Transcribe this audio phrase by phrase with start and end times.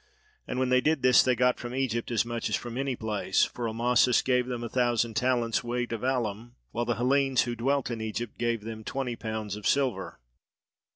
[0.47, 3.45] And when they did this they got from Egypt as much as from any place,
[3.45, 7.91] for Amasis gave them a thousand talents' weight of alum, while the Hellenes who dwelt
[7.91, 10.17] in Egypt gave them twenty pounds of silver.